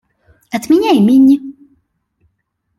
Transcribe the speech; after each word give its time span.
От 0.49 0.67
меня 0.67 0.93
и 0.93 0.99
Минни. 0.99 1.37